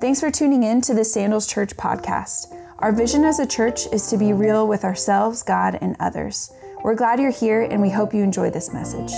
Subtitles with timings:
[0.00, 2.56] Thanks for tuning in to the Sandals Church podcast.
[2.78, 6.50] Our vision as a church is to be real with ourselves, God, and others.
[6.82, 9.12] We're glad you're here and we hope you enjoy this message.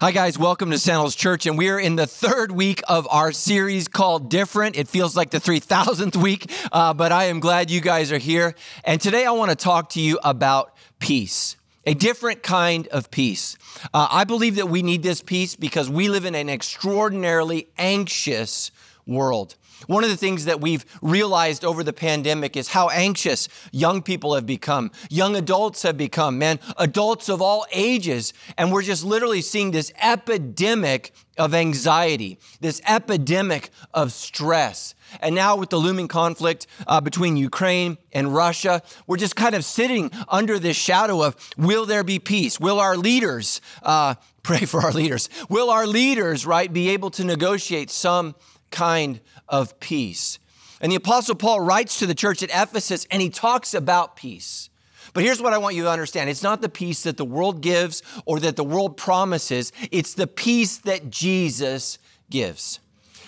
[0.00, 0.38] Hi, guys.
[0.38, 1.46] Welcome to Sandals Church.
[1.46, 4.76] And we are in the third week of our series called Different.
[4.76, 8.54] It feels like the 3000th week, uh, but I am glad you guys are here.
[8.84, 11.56] And today I want to talk to you about peace
[11.86, 13.56] a different kind of peace.
[13.94, 18.70] Uh, I believe that we need this peace because we live in an extraordinarily anxious
[19.06, 19.56] world.
[19.86, 24.34] One of the things that we've realized over the pandemic is how anxious young people
[24.34, 24.90] have become.
[25.08, 28.32] Young adults have become, man, adults of all ages.
[28.58, 34.94] And we're just literally seeing this epidemic of anxiety, this epidemic of stress.
[35.20, 39.64] And now, with the looming conflict uh, between Ukraine and Russia, we're just kind of
[39.64, 42.60] sitting under this shadow of will there be peace?
[42.60, 47.24] Will our leaders, uh, pray for our leaders, will our leaders, right, be able to
[47.24, 48.36] negotiate some
[48.70, 50.38] kind of peace?
[50.80, 54.69] And the Apostle Paul writes to the church at Ephesus and he talks about peace.
[55.12, 57.60] But here's what I want you to understand it's not the peace that the world
[57.60, 61.98] gives or that the world promises, it's the peace that Jesus
[62.30, 62.80] gives.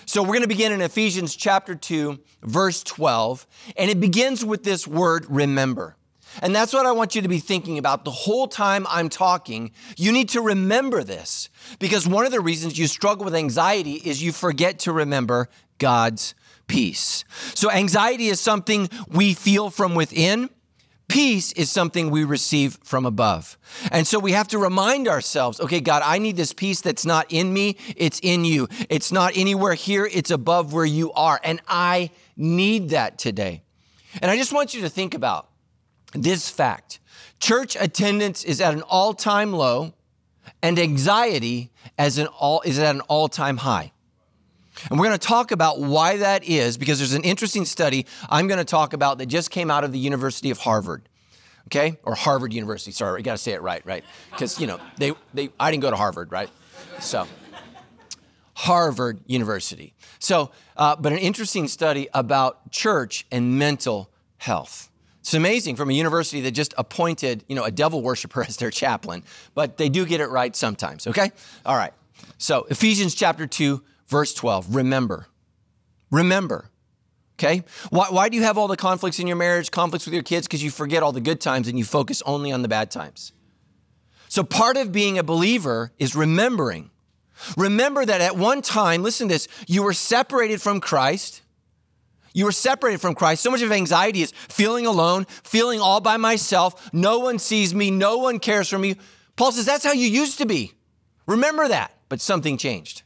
[0.05, 4.63] So we're going to begin in Ephesians chapter 2, verse 12, and it begins with
[4.63, 5.95] this word remember.
[6.41, 9.71] And that's what I want you to be thinking about the whole time I'm talking.
[9.97, 14.23] You need to remember this because one of the reasons you struggle with anxiety is
[14.23, 15.47] you forget to remember
[15.77, 16.33] God's
[16.67, 17.23] peace.
[17.53, 20.49] So, anxiety is something we feel from within,
[21.07, 23.57] Peace is something we receive from above.
[23.91, 27.27] And so we have to remind ourselves okay, God, I need this peace that's not
[27.29, 28.67] in me, it's in you.
[28.89, 31.39] It's not anywhere here, it's above where you are.
[31.43, 33.63] And I need that today.
[34.21, 35.49] And I just want you to think about
[36.13, 36.99] this fact
[37.39, 39.93] church attendance is at an all time low,
[40.61, 43.92] and anxiety as an all, is at an all time high.
[44.89, 48.47] And we're going to talk about why that is because there's an interesting study I'm
[48.47, 51.07] going to talk about that just came out of the University of Harvard.
[51.67, 51.97] Okay?
[52.03, 52.91] Or Harvard University.
[52.91, 54.03] Sorry, you got to say it right, right?
[54.31, 56.49] Because, you know, they, they, I didn't go to Harvard, right?
[56.99, 57.27] So,
[58.53, 59.93] Harvard University.
[60.19, 64.89] So, uh, but an interesting study about church and mental health.
[65.21, 68.71] It's amazing from a university that just appointed, you know, a devil worshiper as their
[68.71, 69.23] chaplain,
[69.55, 71.31] but they do get it right sometimes, okay?
[71.65, 71.93] All right.
[72.37, 73.81] So, Ephesians chapter 2,
[74.13, 75.25] Verse 12, remember.
[76.11, 76.69] Remember.
[77.33, 77.63] Okay?
[77.89, 80.45] Why, why do you have all the conflicts in your marriage, conflicts with your kids?
[80.45, 83.33] Because you forget all the good times and you focus only on the bad times.
[84.29, 86.91] So, part of being a believer is remembering.
[87.57, 91.41] Remember that at one time, listen to this, you were separated from Christ.
[92.33, 93.41] You were separated from Christ.
[93.41, 96.91] So much of anxiety is feeling alone, feeling all by myself.
[96.93, 98.95] No one sees me, no one cares for me.
[99.37, 100.73] Paul says that's how you used to be.
[101.25, 103.02] Remember that, but something changed.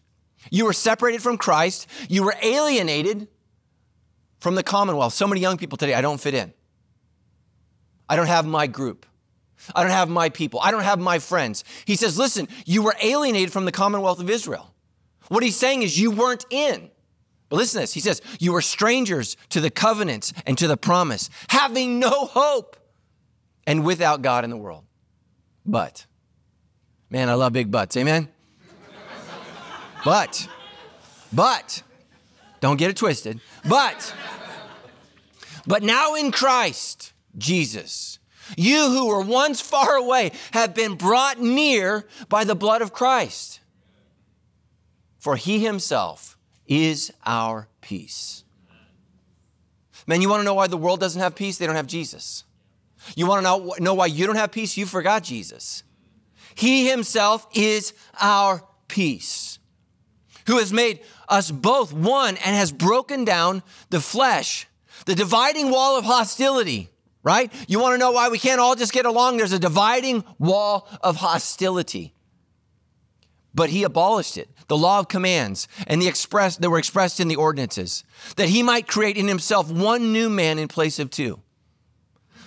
[0.52, 1.88] You were separated from Christ.
[2.09, 3.28] You were alienated
[4.40, 5.13] from the commonwealth.
[5.13, 6.53] So many young people today, I don't fit in.
[8.09, 9.06] I don't have my group.
[9.75, 10.59] I don't have my people.
[10.62, 11.63] I don't have my friends.
[11.86, 14.74] He says, listen, you were alienated from the commonwealth of Israel.
[15.30, 16.90] What he's saying is you weren't in.
[17.50, 17.94] But listen to this.
[17.94, 22.78] He says, you were strangers to the covenants and to the promise, having no hope
[23.66, 24.84] and without God in the world.
[25.66, 26.06] But,
[27.09, 27.97] man, I love big butts.
[27.97, 28.30] Amen?
[30.07, 30.47] But,
[31.34, 31.84] but,
[32.62, 34.16] don't get it twisted, but,
[35.68, 38.18] but now in Christ Jesus,
[38.56, 43.59] you who were once far away have been brought near by the blood of Christ.
[45.19, 46.38] For he himself
[46.68, 48.45] is our peace.
[50.07, 51.57] Man, you want to know why the world doesn't have peace?
[51.57, 52.45] They don't have Jesus.
[53.18, 54.78] You want to know, know why you don't have peace?
[54.78, 55.84] You forgot Jesus.
[56.56, 57.91] He himself is
[58.22, 59.47] our peace
[60.47, 64.68] who has made us both one and has broken down the flesh,
[65.06, 66.90] the dividing wall of hostility,
[67.22, 67.53] right?
[67.68, 69.38] You want to know why we can't all just get along?
[69.38, 72.13] There's a dividing wall of hostility.
[73.53, 77.27] But he abolished it, the law of commands, and the express that were expressed in
[77.27, 78.04] the ordinances,
[78.38, 81.42] that he might create in himself one new man in place of two.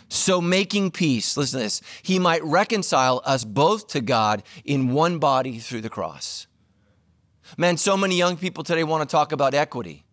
[0.09, 5.19] So making peace, listen to this, he might reconcile us both to God in one
[5.19, 6.47] body through the cross
[7.57, 10.05] Man, so many young people today want to talk about equity.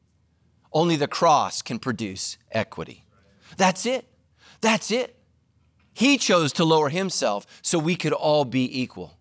[0.72, 3.06] Only the cross can produce equity.
[3.58, 4.06] That's it.
[4.62, 5.16] That's it.
[5.94, 9.18] He chose to lower himself so we could all be equal.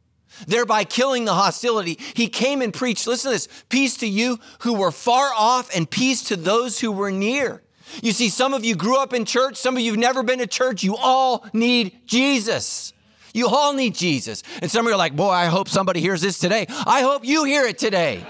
[0.47, 4.75] Thereby killing the hostility, he came and preached, listen to this, peace to you who
[4.75, 7.63] were far off and peace to those who were near.
[8.03, 10.41] You see, some of you grew up in church, some of you have never been
[10.41, 10.83] to church.
[10.83, 12.93] You all need Jesus.
[13.37, 14.43] You all need Jesus.
[14.63, 16.65] And some of you are like, boy, I hope somebody hears this today.
[16.71, 18.27] I hope you hear it today.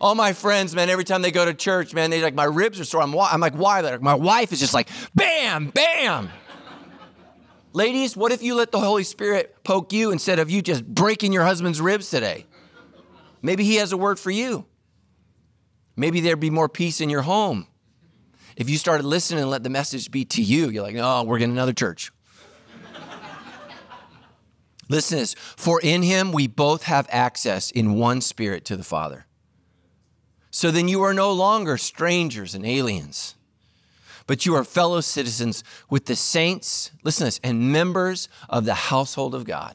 [0.00, 2.80] All my friends, man, every time they go to church, man, they like, my ribs
[2.80, 3.02] are sore.
[3.02, 3.80] I'm, I'm like, why?
[3.80, 6.30] Like, my wife is just like, bam, bam.
[7.74, 11.34] Ladies, what if you let the Holy Spirit poke you instead of you just breaking
[11.34, 12.46] your husband's ribs today?
[13.42, 14.64] Maybe he has a word for you.
[15.94, 17.66] Maybe there'd be more peace in your home.
[18.56, 21.38] If you started listening and let the message be to you, you're like, oh, we're
[21.38, 22.12] getting another church.
[24.94, 25.34] Listen to this.
[25.34, 29.26] For in him we both have access in one spirit to the Father.
[30.52, 33.34] So then you are no longer strangers and aliens,
[34.28, 38.74] but you are fellow citizens with the saints, listen to this, and members of the
[38.74, 39.74] household of God.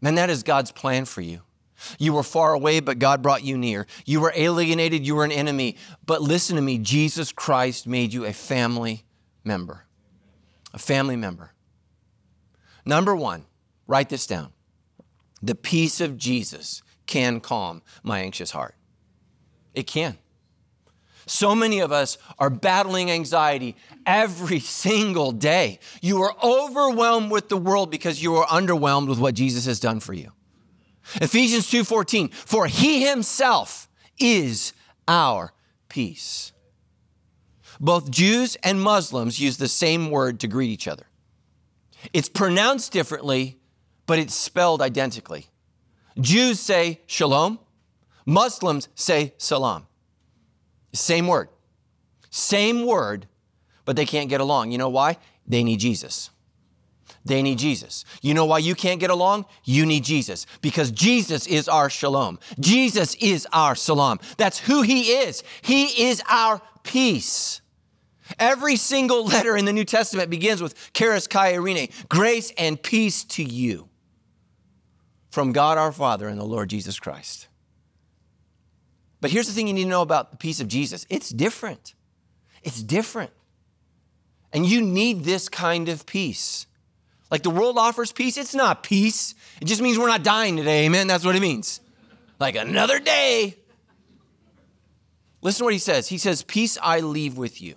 [0.00, 1.40] Man, that is God's plan for you.
[1.98, 3.88] You were far away, but God brought you near.
[4.06, 5.76] You were alienated, you were an enemy.
[6.06, 9.02] But listen to me Jesus Christ made you a family
[9.42, 9.86] member.
[10.72, 11.52] A family member.
[12.84, 13.44] Number one,
[13.86, 14.52] write this down.
[15.42, 18.74] The peace of Jesus can calm my anxious heart.
[19.74, 20.18] It can.
[21.26, 23.76] So many of us are battling anxiety
[24.06, 25.78] every single day.
[26.00, 30.00] You are overwhelmed with the world because you are underwhelmed with what Jesus has done
[30.00, 30.32] for you.
[31.16, 33.88] Ephesians 2:14 For he himself
[34.18, 34.72] is
[35.06, 35.52] our
[35.88, 36.52] peace.
[37.80, 41.06] Both Jews and Muslims use the same word to greet each other.
[42.12, 43.58] It's pronounced differently,
[44.06, 45.46] but it's spelled identically.
[46.20, 47.58] Jews say shalom,
[48.26, 49.86] Muslims say salam.
[50.92, 51.48] Same word.
[52.30, 53.26] Same word,
[53.84, 54.72] but they can't get along.
[54.72, 55.18] You know why?
[55.46, 56.30] They need Jesus.
[57.24, 58.04] They need Jesus.
[58.20, 59.46] You know why you can't get along?
[59.64, 62.38] You need Jesus because Jesus is our shalom.
[62.58, 64.18] Jesus is our salam.
[64.38, 65.44] That's who he is.
[65.62, 67.60] He is our peace.
[68.38, 73.24] Every single letter in the New Testament begins with charis kai eirene, grace and peace
[73.24, 73.88] to you
[75.32, 77.48] from God our Father and the Lord Jesus Christ.
[79.20, 81.94] But here's the thing you need to know about the peace of Jesus it's different.
[82.62, 83.32] It's different.
[84.52, 86.66] And you need this kind of peace.
[87.30, 89.34] Like the world offers peace, it's not peace.
[89.60, 90.84] It just means we're not dying today.
[90.84, 91.06] Amen.
[91.06, 91.80] That's what it means.
[92.38, 93.56] Like another day.
[95.40, 96.08] Listen to what he says.
[96.08, 97.76] He says, Peace I leave with you.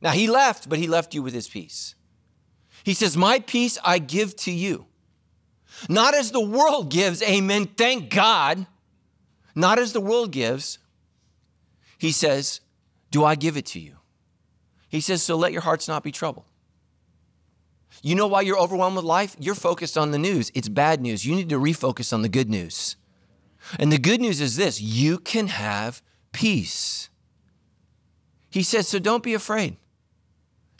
[0.00, 1.96] Now he left, but he left you with his peace.
[2.84, 4.86] He says, My peace I give to you.
[5.88, 7.66] Not as the world gives, amen.
[7.76, 8.66] Thank God.
[9.54, 10.78] Not as the world gives.
[11.98, 12.60] He says,
[13.10, 13.96] Do I give it to you?
[14.88, 16.44] He says, So let your hearts not be troubled.
[18.02, 19.36] You know why you're overwhelmed with life?
[19.38, 20.50] You're focused on the news.
[20.54, 21.24] It's bad news.
[21.24, 22.96] You need to refocus on the good news.
[23.78, 26.02] And the good news is this you can have
[26.32, 27.08] peace.
[28.50, 29.76] He says, so don't be afraid.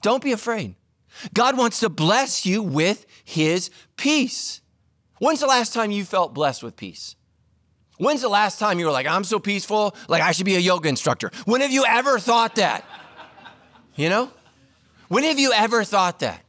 [0.02, 0.76] Don't be afraid.
[1.34, 4.60] God wants to bless you with his peace.
[5.18, 7.16] When's the last time you felt blessed with peace?
[7.98, 10.60] When's the last time you were like, I'm so peaceful, like I should be a
[10.60, 11.30] yoga instructor?
[11.46, 12.84] When have you ever thought that?
[13.94, 14.30] You know?
[15.08, 16.42] When have you ever thought that?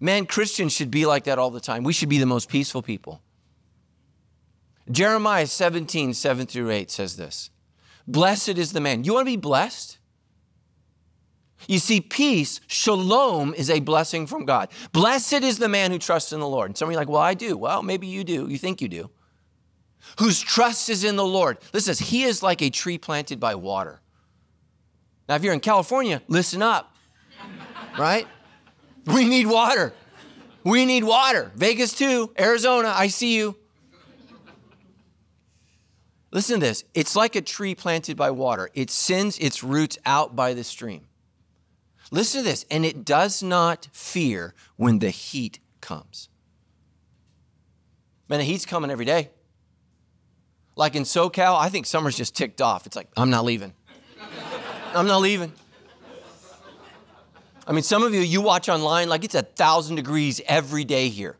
[0.00, 1.84] Man, Christians should be like that all the time.
[1.84, 3.22] We should be the most peaceful people.
[4.90, 7.50] Jeremiah 17, 7 through 8 says this
[8.06, 9.04] Blessed is the man.
[9.04, 9.98] You want to be blessed?
[11.68, 14.70] You see, peace, shalom, is a blessing from God.
[14.92, 16.70] Blessed is the man who trusts in the Lord.
[16.70, 17.56] And some of you are like, well, I do.
[17.56, 18.48] Well, maybe you do.
[18.48, 19.10] You think you do.
[20.18, 21.58] Whose trust is in the Lord.
[21.72, 24.00] Listen, he is like a tree planted by water.
[25.28, 26.94] Now, if you're in California, listen up,
[27.98, 28.28] right?
[29.06, 29.94] We need water.
[30.62, 31.50] We need water.
[31.54, 33.56] Vegas too, Arizona, I see you.
[36.30, 36.84] Listen to this.
[36.94, 38.68] It's like a tree planted by water.
[38.74, 41.06] It sends its roots out by the stream.
[42.14, 42.64] Listen to this.
[42.70, 46.28] And it does not fear when the heat comes.
[48.28, 49.30] Man, the heat's coming every day.
[50.76, 52.86] Like in SoCal, I think summer's just ticked off.
[52.86, 53.72] It's like, I'm not leaving.
[54.94, 55.52] I'm not leaving.
[57.66, 61.08] I mean, some of you, you watch online like it's a thousand degrees every day
[61.08, 61.36] here.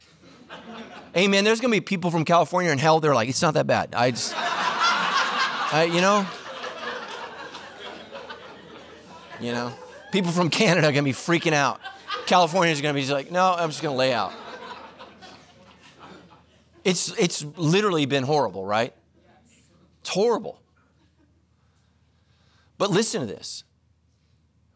[1.14, 2.98] Hey, man, there's gonna be people from California in hell.
[2.98, 3.94] They're like, it's not that bad.
[3.94, 6.26] I just, I, you know,
[9.40, 9.72] you know,
[10.14, 11.80] people from Canada are gonna be freaking out.
[12.26, 14.32] Californians are gonna be just like, no, I'm just gonna lay out.
[16.84, 18.94] It's it's literally been horrible, right?
[20.00, 20.62] It's horrible.
[22.78, 23.64] But listen to this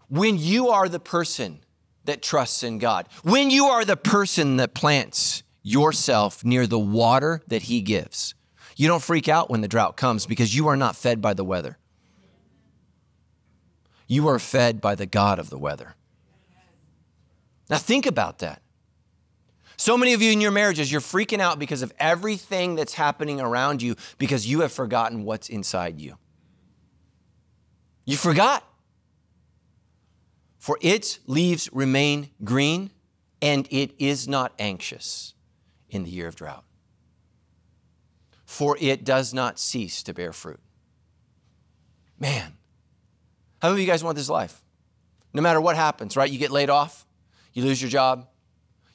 [0.08, 1.60] when you are the person
[2.04, 7.42] that trusts in God, when you are the person that plants yourself near the water
[7.46, 8.34] that He gives,
[8.74, 11.44] you don't freak out when the drought comes because you are not fed by the
[11.44, 11.78] weather.
[14.08, 15.94] You are fed by the God of the weather.
[17.70, 18.62] Now, think about that.
[19.76, 23.40] So many of you in your marriages, you're freaking out because of everything that's happening
[23.40, 26.18] around you because you have forgotten what's inside you.
[28.04, 28.64] You forgot.
[30.58, 32.90] For its leaves remain green,
[33.40, 35.34] and it is not anxious
[35.88, 36.64] in the year of drought.
[38.44, 40.60] For it does not cease to bear fruit.
[42.18, 42.57] Man,
[43.60, 44.62] how many of you guys want this life?
[45.32, 46.30] No matter what happens, right?
[46.30, 47.06] You get laid off,
[47.52, 48.28] you lose your job,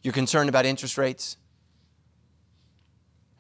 [0.02, 1.38] you're concerned about interest rates.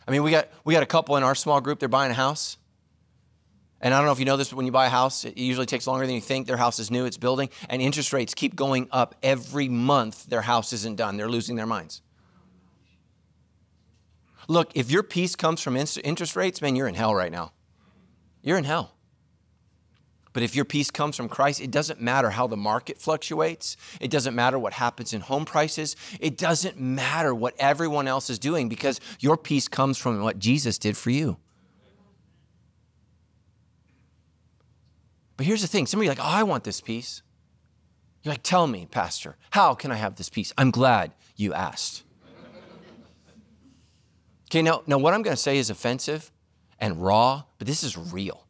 [0.07, 2.15] I mean, we got, we got a couple in our small group, they're buying a
[2.15, 2.57] house.
[3.83, 5.37] And I don't know if you know this, but when you buy a house, it
[5.37, 6.47] usually takes longer than you think.
[6.47, 10.27] Their house is new, it's building, and interest rates keep going up every month.
[10.27, 11.17] Their house isn't done.
[11.17, 12.01] They're losing their minds.
[14.47, 17.51] Look, if your peace comes from interest rates, man, you're in hell right now.
[18.41, 18.92] You're in hell.
[20.33, 23.77] But if your peace comes from Christ, it doesn't matter how the market fluctuates.
[24.01, 25.95] It doesn't matter what happens in home prices.
[26.19, 30.79] It doesn't matter what everyone else is doing because your peace comes from what Jesus
[30.79, 31.37] did for you.
[35.37, 37.21] But here's the thing some of you are like, oh, I want this peace.
[38.23, 40.53] You're like, tell me, Pastor, how can I have this peace?
[40.57, 42.03] I'm glad you asked.
[44.49, 46.31] Okay, now, now what I'm going to say is offensive
[46.79, 48.42] and raw, but this is real.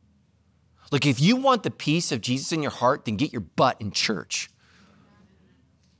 [0.93, 3.81] Look, if you want the peace of Jesus in your heart, then get your butt
[3.81, 4.51] in church.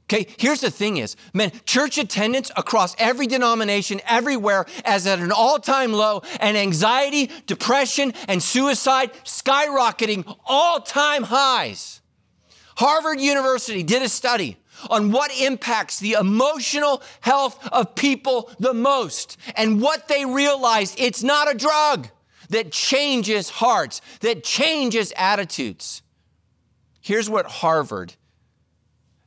[0.06, 5.32] Okay, here's the thing is, man, church attendance across every denomination, everywhere, is at an
[5.32, 12.02] all time low, and anxiety, depression, and suicide skyrocketing all time highs.
[12.76, 14.58] Harvard University did a study
[14.92, 19.38] on what impacts the emotional health of people the most.
[19.56, 22.10] And what they realized, it's not a drug
[22.54, 26.02] that changes hearts, that changes attitudes.
[27.02, 28.16] Here's what Harvard,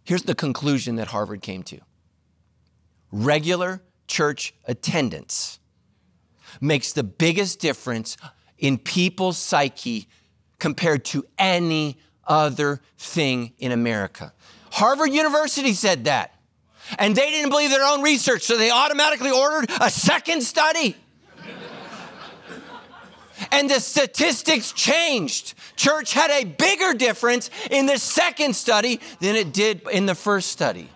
[0.05, 1.81] here's the conclusion that Harvard came to
[3.13, 5.59] regular church attendance
[6.61, 8.17] makes the biggest difference
[8.59, 10.09] in people's psyche
[10.59, 14.33] compared to any other thing in America.
[14.71, 16.33] Harvard University said that.
[16.99, 20.97] And they didn't believe their own research, so they automatically ordered a second study
[23.53, 25.55] and the statistics changed.
[25.77, 30.51] Church had a bigger difference in the second study than it did in the first
[30.51, 30.89] study.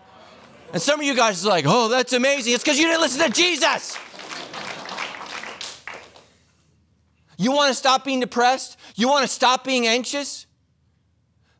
[0.72, 2.54] And some of you guys are like, oh, that's amazing.
[2.54, 3.98] It's because you didn't listen to Jesus.
[7.36, 8.76] You want to stop being depressed?
[8.96, 10.46] You want to stop being anxious?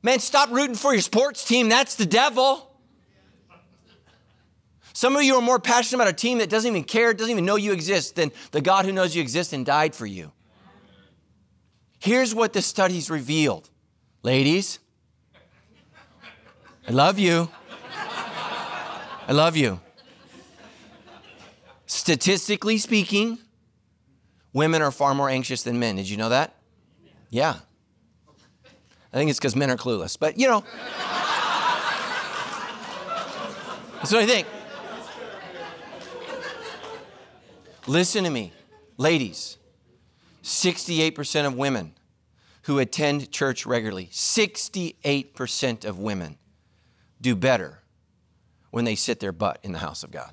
[0.02, 1.68] Man, stop rooting for your sports team.
[1.68, 2.66] That's the devil.
[4.92, 7.46] Some of you are more passionate about a team that doesn't even care, doesn't even
[7.46, 10.32] know you exist, than the God who knows you exist and died for you.
[12.00, 13.68] Here's what the studies revealed.
[14.22, 14.78] Ladies,
[16.88, 17.48] I love you.
[19.28, 19.80] I love you.
[21.86, 23.38] Statistically speaking,
[24.54, 25.96] women are far more anxious than men.
[25.96, 26.54] Did you know that?
[27.28, 27.56] Yeah.
[29.12, 30.64] I think it's because men are clueless, but you know.
[33.96, 34.46] That's what I think.
[37.86, 38.52] Listen to me,
[38.96, 39.58] ladies.
[40.50, 41.94] 68% of women
[42.62, 46.36] who attend church regularly, 68% of women
[47.20, 47.78] do better
[48.70, 50.32] when they sit their butt in the house of God.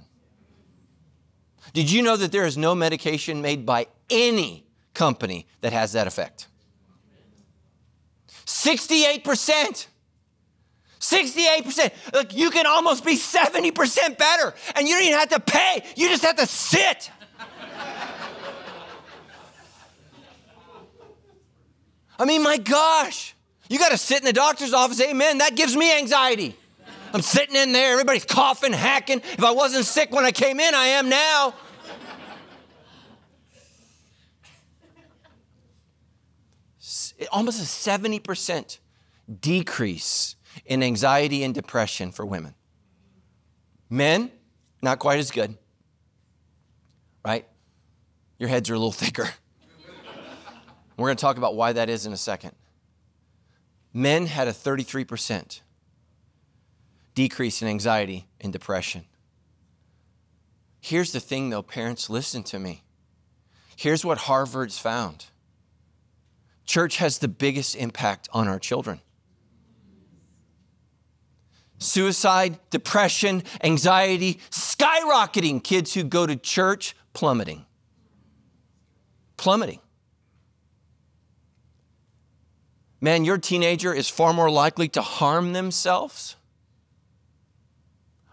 [1.74, 6.08] Did you know that there is no medication made by any company that has that
[6.08, 6.48] effect?
[8.46, 9.88] 68%.
[11.00, 11.92] 68%.
[12.14, 15.84] Look, you can almost be 70% better, and you don't even have to pay.
[15.96, 17.12] You just have to sit.
[22.20, 23.36] I mean, my gosh,
[23.70, 25.40] you got to sit in the doctor's office, amen.
[25.40, 26.56] That gives me anxiety.
[27.14, 29.20] I'm sitting in there, everybody's coughing, hacking.
[29.20, 31.54] If I wasn't sick when I came in, I am now.
[37.32, 38.80] Almost a 70%
[39.42, 42.54] decrease in anxiety and depression for women.
[43.90, 44.32] Men,
[44.82, 45.58] not quite as good,
[47.26, 47.48] right?
[48.38, 49.30] Your heads are a little thicker.
[50.98, 52.54] We're going to talk about why that is in a second.
[53.94, 55.62] Men had a 33%
[57.14, 59.06] decrease in anxiety and depression.
[60.82, 62.84] Here's the thing, though, parents, listen to me.
[63.76, 65.28] Here's what Harvard's found
[66.66, 69.00] church has the biggest impact on our children.
[71.80, 75.64] Suicide, depression, anxiety, skyrocketing.
[75.64, 77.66] Kids who go to church, plummeting.
[79.38, 79.80] Plummeting.
[83.00, 86.36] Man, your teenager is far more likely to harm themselves.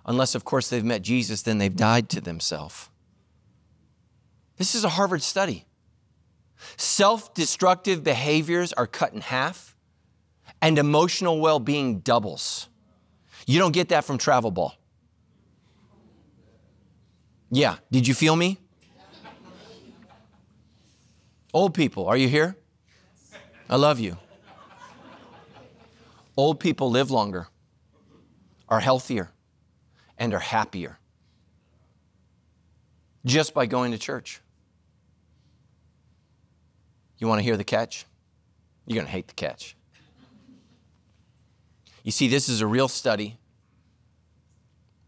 [0.06, 2.88] Unless, of course, they've met Jesus, then they've died to themselves.
[4.56, 5.64] This is a Harvard study.
[6.76, 9.75] Self destructive behaviors are cut in half,
[10.62, 12.68] and emotional well being doubles.
[13.47, 14.75] You don't get that from travel ball.
[17.50, 18.59] Yeah, did you feel me?
[21.52, 22.56] Old people, are you here?
[23.71, 24.18] I love you.
[26.36, 27.48] Old people live longer,
[28.68, 29.30] are healthier,
[30.18, 30.98] and are happier
[33.24, 34.40] just by going to church.
[37.18, 38.04] You want to hear the catch?
[38.86, 39.76] You're going to hate the catch.
[42.02, 43.38] You see, this is a real study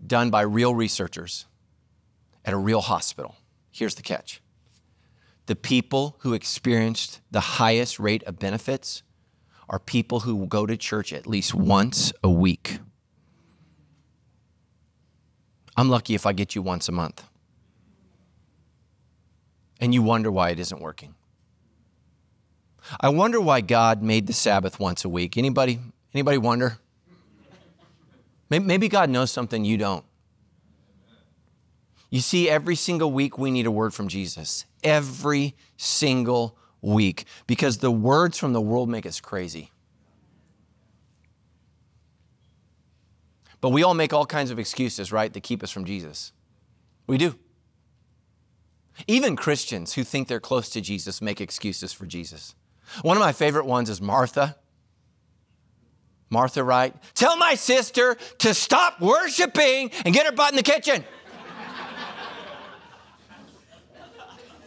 [0.04, 1.46] done by real researchers
[2.44, 3.36] at a real hospital.
[3.70, 4.40] Here's the catch
[5.44, 9.02] the people who experienced the highest rate of benefits
[9.68, 12.78] are people who go to church at least once a week.
[15.76, 17.24] I'm lucky if I get you once a month.
[19.80, 21.14] And you wonder why it isn't working.
[23.00, 25.36] I wonder why God made the Sabbath once a week.
[25.36, 25.80] Anybody
[26.14, 26.78] anybody wonder?
[28.48, 30.04] Maybe God knows something you don't.
[32.10, 34.64] You see, every single week we need a word from Jesus.
[34.84, 36.56] Every single
[36.86, 37.26] week.
[37.46, 39.70] Because the words from the world make us crazy.
[43.60, 46.32] But we all make all kinds of excuses, right, to keep us from Jesus.
[47.06, 47.34] We do.
[49.06, 52.54] Even Christians who think they're close to Jesus make excuses for Jesus.
[53.02, 54.56] One of my favorite ones is Martha.
[56.30, 56.94] Martha, right?
[57.14, 61.04] Tell my sister to stop worshiping and get her butt in the kitchen.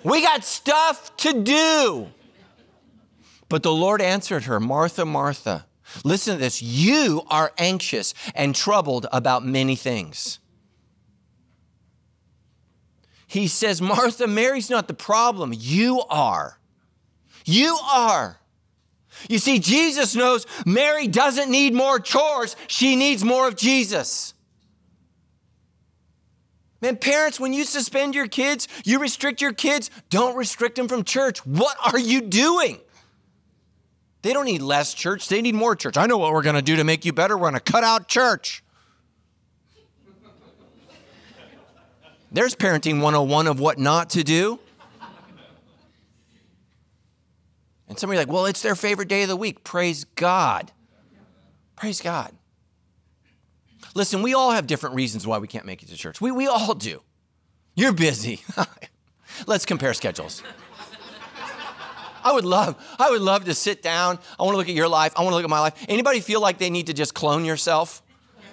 [0.04, 2.08] We got stuff to do.
[3.50, 5.66] But the Lord answered her, Martha, Martha,
[6.04, 6.62] listen to this.
[6.62, 10.40] You are anxious and troubled about many things.
[13.28, 15.54] He says, Martha, Mary's not the problem.
[15.56, 16.60] You are.
[17.46, 18.40] You are.
[19.28, 24.34] You see, Jesus knows Mary doesn't need more chores, she needs more of Jesus.
[26.82, 31.04] Man, parents, when you suspend your kids, you restrict your kids, don't restrict them from
[31.04, 31.46] church.
[31.46, 32.80] What are you doing?
[34.22, 35.98] They don't need less church, they need more church.
[35.98, 37.38] I know what we're going to do to make you better.
[37.38, 38.64] We're going to cut out church.
[42.32, 44.60] There's parenting 101 of what not to do.
[47.88, 49.64] And somebody's like, well, it's their favorite day of the week.
[49.64, 50.72] Praise God.
[51.76, 52.34] Praise God.
[53.96, 56.22] Listen, we all have different reasons why we can't make it to church.
[56.22, 57.02] We, we all do.
[57.76, 58.42] You're busy.
[59.48, 60.44] Let's compare schedules.
[62.24, 64.20] I would love, I would love to sit down.
[64.38, 65.14] I want to look at your life.
[65.16, 65.86] I want to look at my life.
[65.88, 68.02] Anybody feel like they need to just clone yourself?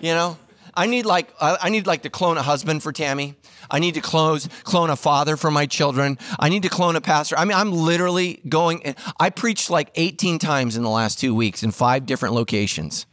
[0.01, 0.39] You know?
[0.77, 3.35] I need like I need like to clone a husband for Tammy.
[3.71, 6.19] I need to close clone a father for my children.
[6.39, 7.37] I need to clone a pastor.
[7.39, 8.95] I mean, I'm literally going.
[9.19, 13.07] I preached like 18 times in the last two weeks in five different locations.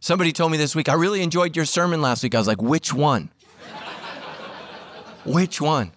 [0.00, 2.34] Somebody told me this week, I really enjoyed your sermon last week.
[2.34, 3.30] I was like, which one?
[5.24, 5.92] which one?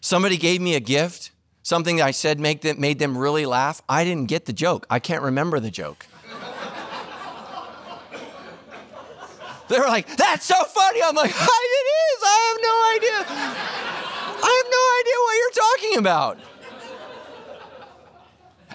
[0.00, 1.32] Somebody gave me a gift,
[1.62, 3.82] something I said make them, made them really laugh.
[3.88, 4.86] I didn't get the joke.
[4.88, 6.06] I can't remember the joke.
[9.68, 11.00] They were like, that's so funny.
[11.02, 12.22] I'm like, it is.
[12.22, 13.24] I have no idea.
[14.44, 16.38] I have no idea what you're talking about.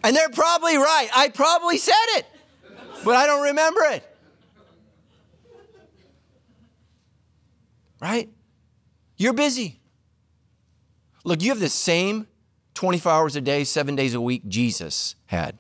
[0.04, 1.08] And they're probably right.
[1.14, 2.26] I probably said it,
[3.04, 4.04] but I don't remember it.
[8.02, 8.30] Right?
[9.18, 9.80] You're busy.
[11.24, 12.28] Look, you have the same
[12.76, 15.58] 24 hours a day, seven days a week Jesus had.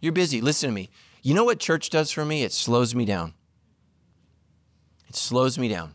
[0.00, 0.42] You're busy.
[0.42, 0.90] Listen to me.
[1.22, 2.42] You know what church does for me?
[2.42, 3.32] It slows me down.
[5.08, 5.94] It slows me down.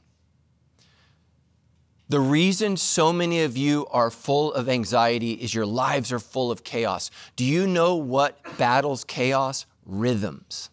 [2.09, 6.49] The reason so many of you are full of anxiety is your lives are full
[6.49, 7.11] of chaos.
[7.35, 9.67] Do you know what battles chaos?
[9.85, 10.71] Rhythms.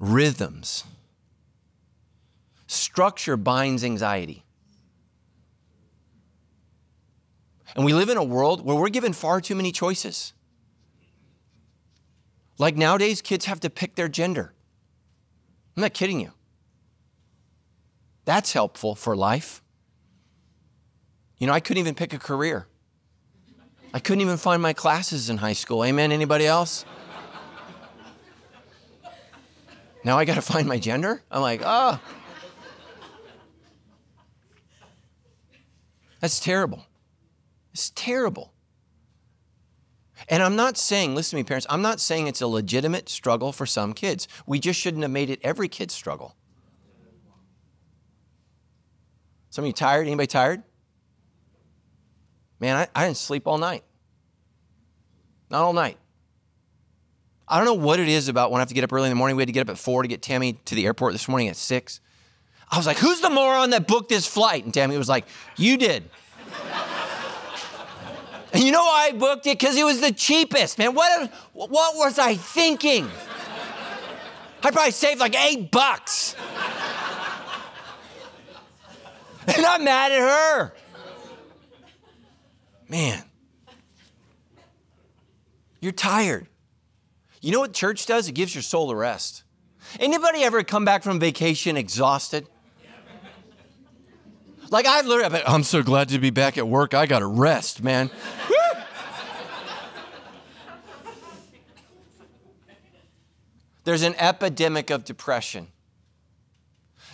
[0.00, 0.82] Rhythms.
[2.66, 4.44] Structure binds anxiety.
[7.76, 10.32] And we live in a world where we're given far too many choices.
[12.58, 14.52] Like nowadays, kids have to pick their gender.
[15.76, 16.32] I'm not kidding you.
[18.28, 19.62] That's helpful for life.
[21.38, 22.66] You know, I couldn't even pick a career.
[23.94, 25.82] I couldn't even find my classes in high school.
[25.82, 26.12] Amen.
[26.12, 26.84] Anybody else?
[30.04, 31.22] now I got to find my gender?
[31.30, 31.98] I'm like, oh.
[36.20, 36.84] That's terrible.
[37.72, 38.52] It's terrible.
[40.28, 43.52] And I'm not saying, listen to me, parents, I'm not saying it's a legitimate struggle
[43.52, 44.28] for some kids.
[44.46, 46.34] We just shouldn't have made it every kid's struggle.
[49.50, 50.06] Some of you tired?
[50.06, 50.62] Anybody tired?
[52.60, 53.84] Man, I, I didn't sleep all night.
[55.50, 55.96] Not all night.
[57.46, 59.10] I don't know what it is about when I have to get up early in
[59.10, 59.36] the morning.
[59.36, 61.48] We had to get up at four to get Tammy to the airport this morning
[61.48, 62.00] at six.
[62.70, 64.64] I was like, who's the moron that booked this flight?
[64.64, 66.04] And Tammy was like, you did.
[68.52, 69.58] and you know why I booked it?
[69.58, 70.94] Because it was the cheapest, man.
[70.94, 73.08] What, what was I thinking?
[74.62, 76.36] I probably saved like eight bucks.
[79.56, 80.72] and I'm mad at her.
[82.88, 83.22] Man,
[85.80, 86.46] you're tired.
[87.40, 88.28] You know what church does?
[88.28, 89.44] It gives your soul a rest.
[90.00, 92.46] Anybody ever come back from vacation exhausted?
[94.70, 96.92] Like I've literally, I'm so glad to be back at work.
[96.92, 98.10] I got to rest, man.
[103.84, 105.68] There's an epidemic of depression.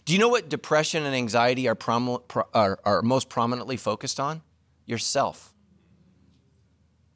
[0.05, 2.19] Do you know what depression and anxiety are, prom-
[2.53, 4.43] are, are most prominently focused on?
[4.87, 5.55] Yourself.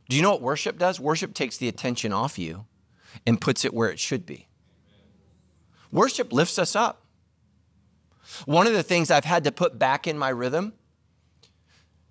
[0.08, 0.98] Do you know what worship does?
[0.98, 2.64] Worship takes the attention off you
[3.26, 4.48] and puts it where it should be.
[5.92, 7.04] Worship lifts us up.
[8.46, 10.72] One of the things I've had to put back in my rhythm,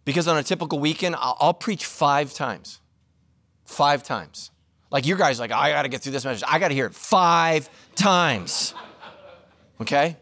[0.06, 2.80] because on a typical weekend, I'll, I'll preach five times.
[3.66, 4.52] Five times.
[4.90, 6.44] Like you guys, like, oh, I gotta get through this message.
[6.48, 8.74] I gotta hear it five times.
[9.82, 10.18] Okay?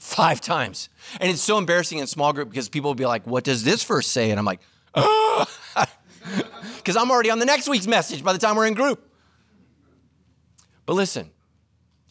[0.00, 0.88] Five times.
[1.20, 3.84] And it's so embarrassing in small group because people will be like, what does this
[3.84, 4.30] verse say?
[4.30, 4.60] And I'm like,
[4.94, 9.06] because I'm already on the next week's message by the time we're in group.
[10.86, 11.30] But listen,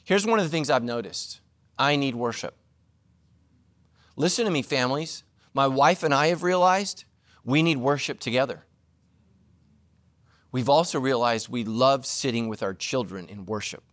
[0.04, 1.42] here's one of the things I've noticed
[1.80, 2.56] I need worship.
[4.16, 5.24] Listen to me, families.
[5.56, 7.06] My wife and I have realized
[7.44, 8.66] we need worship together.
[10.52, 13.84] We've also realized we love sitting with our children in worship.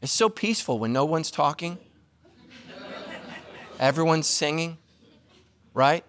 [0.00, 1.78] It's so peaceful when no one's talking,
[3.80, 4.78] everyone's singing,
[5.74, 6.04] right?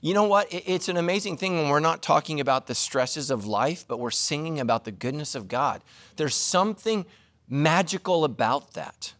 [0.00, 0.46] You know what?
[0.50, 4.10] It's an amazing thing when we're not talking about the stresses of life, but we're
[4.10, 5.82] singing about the goodness of God.
[6.16, 7.04] There's something
[7.48, 9.12] magical about that.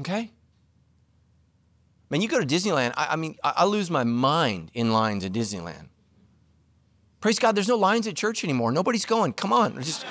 [0.00, 0.30] Okay?
[2.08, 5.24] Man, you go to Disneyland, I, I mean, I, I lose my mind in lines
[5.24, 5.88] at Disneyland.
[7.20, 8.70] Praise God, there's no lines at church anymore.
[8.72, 9.32] Nobody's going.
[9.32, 10.06] Come on, just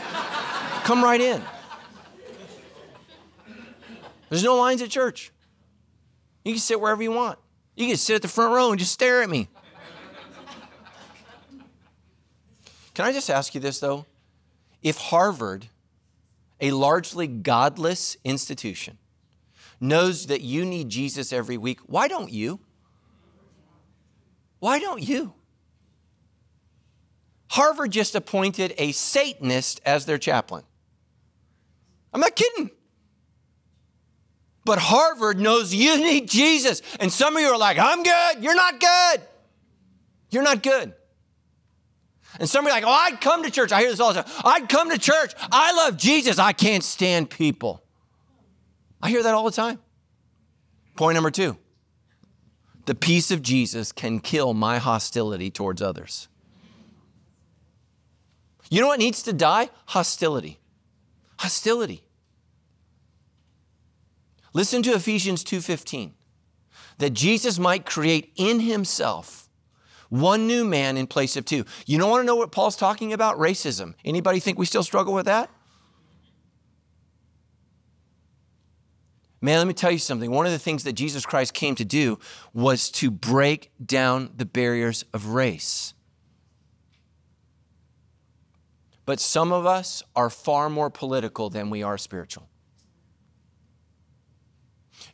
[0.86, 1.42] come right in.
[4.30, 5.32] There's no lines at church.
[6.46, 7.40] You can sit wherever you want.
[7.76, 9.50] You can sit at the front row and just stare at me.
[12.94, 14.06] Can I just ask you this, though?
[14.84, 15.66] If Harvard,
[16.62, 19.00] a largely godless institution,
[19.82, 22.60] knows that you need Jesus every week, why don't you?
[24.60, 25.34] Why don't you?
[27.50, 30.64] Harvard just appointed a Satanist as their chaplain.
[32.16, 32.72] I'm not kidding.
[34.64, 36.82] But Harvard knows you need Jesus.
[37.02, 38.42] And some of you are like, I'm good.
[38.42, 39.22] You're not good.
[40.30, 40.94] You're not good.
[42.40, 43.74] And some are like, oh, I'd come to church.
[43.74, 44.32] I hear this all the time.
[44.46, 45.34] I'd come to church.
[45.52, 46.40] I love Jesus.
[46.40, 47.84] I can't stand people.
[49.02, 49.80] I hear that all the time.
[50.96, 51.58] Point number two
[52.86, 56.30] the peace of Jesus can kill my hostility towards others.
[58.70, 59.70] You know what needs to die?
[59.88, 60.60] Hostility.
[61.40, 62.05] Hostility.
[64.56, 66.14] Listen to Ephesians 2:15.
[66.98, 69.50] That Jesus might create in himself
[70.08, 71.66] one new man in place of two.
[71.86, 73.38] You don't want to know what Paul's talking about?
[73.38, 73.96] Racism.
[74.06, 75.50] Anybody think we still struggle with that?
[79.42, 80.32] Man, let me tell you something.
[80.32, 82.18] One of the things that Jesus Christ came to do
[82.54, 85.94] was to break down the barriers of race.
[89.06, 92.48] But some of us are far more political than we are spiritual.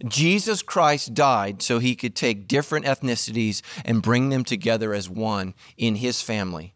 [0.08, 5.54] Jesus Christ died so he could take different ethnicities and bring them together as one
[5.78, 6.74] in his family.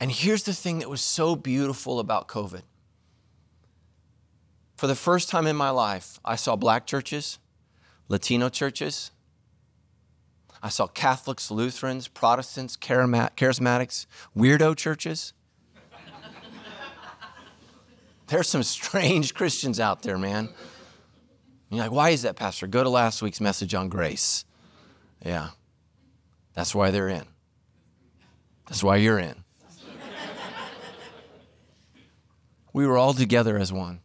[0.00, 2.62] And here's the thing that was so beautiful about COVID.
[4.76, 7.38] For the first time in my life, I saw black churches,
[8.08, 9.10] Latino churches,
[10.62, 15.32] I saw Catholics, Lutherans, Protestants, charismatics, weirdo churches.
[18.26, 20.48] There's some strange Christians out there, man.
[21.70, 22.66] You're like, why is that, Pastor?
[22.66, 24.44] Go to last week's message on grace.
[25.24, 25.50] Yeah,
[26.54, 27.24] that's why they're in.
[28.68, 29.44] That's why you're in.
[32.72, 34.00] we were all together as one.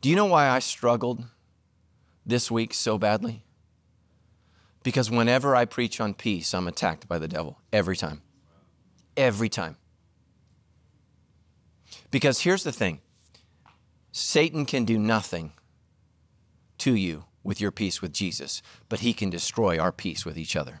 [0.00, 1.24] Do you know why I struggled
[2.24, 3.42] this week so badly?
[4.82, 7.58] Because whenever I preach on peace, I'm attacked by the devil.
[7.72, 8.22] Every time.
[9.16, 9.76] Every time.
[12.10, 13.00] Because here's the thing
[14.12, 15.52] Satan can do nothing
[16.78, 20.56] to you with your peace with Jesus, but he can destroy our peace with each
[20.56, 20.80] other.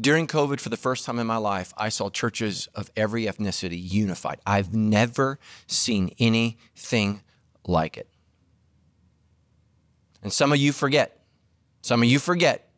[0.00, 3.78] During COVID, for the first time in my life, I saw churches of every ethnicity
[3.80, 4.40] unified.
[4.44, 7.22] I've never seen anything
[7.66, 8.08] like it.
[10.22, 11.24] And some of you forget.
[11.82, 12.70] Some of you forget.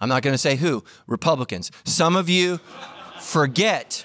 [0.00, 1.70] I'm not going to say who, Republicans.
[1.84, 2.60] Some of you
[3.20, 4.04] forget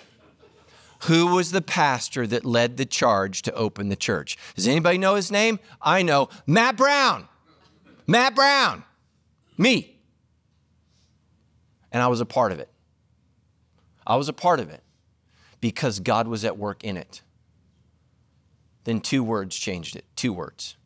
[1.04, 4.38] who was the pastor that led the charge to open the church.
[4.56, 5.60] Does anybody know his name?
[5.82, 6.30] I know.
[6.46, 7.28] Matt Brown.
[8.08, 8.84] Matt Brown.
[9.58, 9.98] Me.
[11.92, 12.70] And I was a part of it.
[14.06, 14.82] I was a part of it
[15.60, 17.22] because God was at work in it.
[18.86, 20.06] Then two words changed it.
[20.16, 20.78] Two words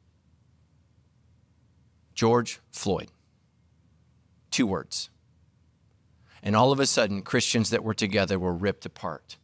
[2.15, 3.09] George Floyd.
[4.49, 5.09] Two words.
[6.43, 9.37] And all of a sudden, Christians that were together were ripped apart.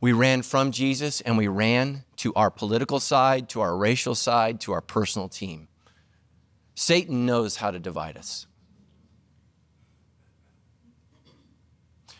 [0.00, 4.60] We ran from Jesus and we ran to our political side, to our racial side,
[4.60, 5.68] to our personal team.
[6.74, 8.46] Satan knows how to divide us.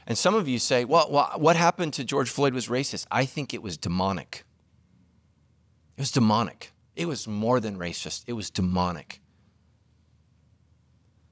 [0.06, 3.06] And some of you say, well, what happened to George Floyd was racist.
[3.10, 4.44] I think it was demonic.
[5.96, 6.72] It was demonic.
[6.94, 9.20] It was more than racist, it was demonic.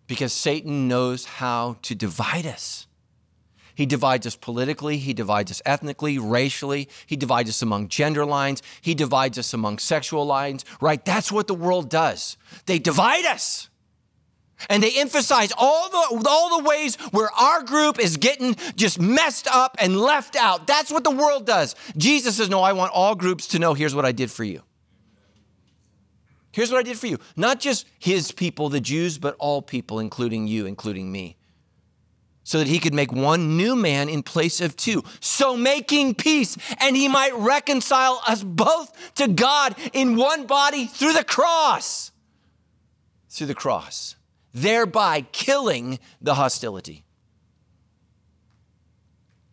[0.06, 2.86] Because Satan knows how to divide us.
[3.74, 8.62] He divides us politically, he divides us ethnically, racially, he divides us among gender lines,
[8.80, 11.04] he divides us among sexual lines, right?
[11.04, 12.36] That's what the world does.
[12.66, 13.68] They divide us.
[14.68, 19.48] And they emphasize all the, all the ways where our group is getting just messed
[19.48, 20.66] up and left out.
[20.66, 21.74] That's what the world does.
[21.96, 24.62] Jesus says, No, I want all groups to know here's what I did for you.
[26.52, 27.18] Here's what I did for you.
[27.34, 31.36] Not just his people, the Jews, but all people, including you, including me.
[32.44, 35.04] So that he could make one new man in place of two.
[35.20, 41.12] So making peace, and he might reconcile us both to God in one body through
[41.12, 42.10] the cross.
[43.28, 44.16] Through the cross
[44.52, 47.04] thereby killing the hostility.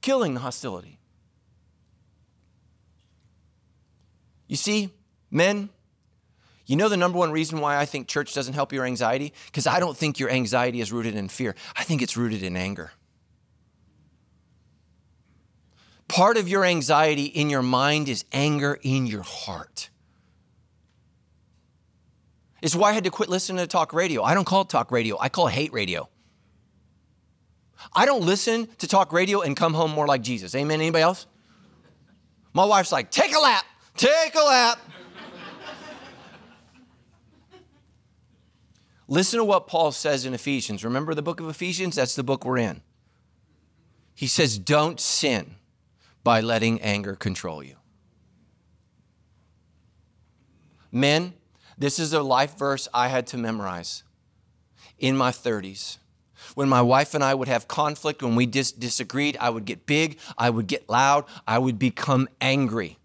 [0.02, 0.99] Killing the hostility.
[4.47, 4.89] You see,
[5.30, 5.69] men,
[6.70, 9.34] you know the number one reason why I think church doesn't help your anxiety?
[9.48, 11.56] Because I don't think your anxiety is rooted in fear.
[11.76, 12.92] I think it's rooted in anger.
[16.08, 19.90] Part of your anxiety in your mind is anger in your heart.
[22.62, 24.22] It's why I had to quit listening to talk radio.
[24.22, 26.08] I don't call it talk radio, I call it hate radio.
[27.96, 30.54] I don't listen to talk radio and come home more like Jesus.
[30.54, 30.82] Amen.
[30.82, 31.26] Anybody else?
[32.54, 34.80] My wife's like, take a lap, take a lap.
[39.10, 40.86] Listen to what Paul says in Ephesians.
[40.86, 41.95] Remember the book of Ephesians?
[41.95, 42.82] That's the book we're in.
[44.13, 45.56] He says, Don't sin
[46.24, 47.76] by letting anger control you.
[50.91, 51.34] Men,
[51.76, 54.04] this is a life verse I had to memorize
[55.00, 55.98] in my 30s.
[56.54, 59.88] When my wife and I would have conflict, when we dis- disagreed, I would get
[59.88, 62.99] big, I would get loud, I would become angry.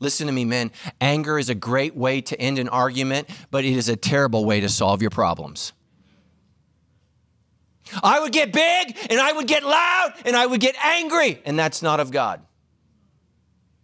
[0.00, 0.70] Listen to me, men.
[1.00, 4.60] Anger is a great way to end an argument, but it is a terrible way
[4.60, 5.72] to solve your problems.
[8.02, 11.58] I would get big and I would get loud and I would get angry, and
[11.58, 12.42] that's not of God.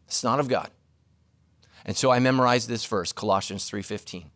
[0.06, 0.70] It's not of God.
[1.84, 4.30] And so I memorized this verse, Colossians 3:15.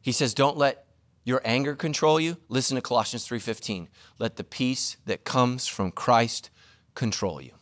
[0.00, 0.86] He says, "Don't let
[1.24, 3.88] your anger control you." Listen to Colossians 3:15.
[4.18, 6.50] Let the peace that comes from Christ
[6.94, 7.53] control you.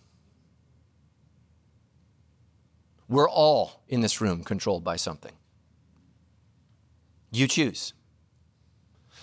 [3.13, 5.33] We're all in this room controlled by something.
[7.31, 7.93] You choose.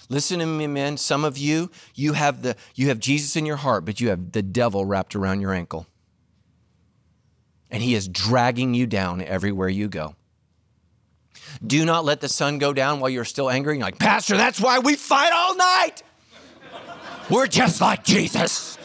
[0.10, 0.97] Listen to me, men.
[0.97, 4.32] Some of you, you have the you have Jesus in your heart, but you have
[4.32, 5.86] the devil wrapped around your ankle
[7.71, 10.15] and he is dragging you down everywhere you go.
[11.65, 13.75] Do not let the sun go down while you're still angry.
[13.75, 16.04] You're like, Pastor, that's why we fight all night.
[17.30, 18.79] We're just like Jesus.